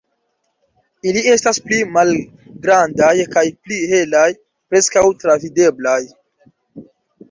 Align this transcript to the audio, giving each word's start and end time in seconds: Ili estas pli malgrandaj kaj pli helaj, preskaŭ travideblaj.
Ili 1.11 1.21
estas 1.33 1.59
pli 1.65 1.81
malgrandaj 1.99 3.13
kaj 3.37 3.47
pli 3.63 3.81
helaj, 3.95 4.27
preskaŭ 4.69 5.09
travideblaj. 5.25 6.01